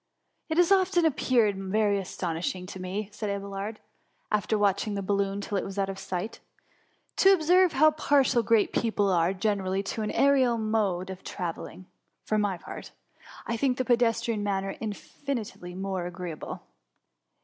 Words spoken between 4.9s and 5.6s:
the balloon 60 THE MUMMY. till